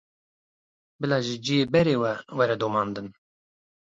Bila 0.99 1.17
ji 1.25 1.35
ciyê 1.45 1.65
berê 1.73 1.95
ve 2.01 2.13
were 2.37 2.55
domandin? 2.61 3.07